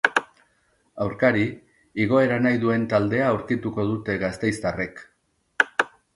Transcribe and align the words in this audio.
Aurkari, 1.03 1.43
igoera 2.05 2.39
nahi 2.47 2.57
duen 2.65 2.89
taldea 2.95 3.29
aurkituko 3.35 3.87
dute 3.93 4.19
gasteiztarrek. 4.27 5.07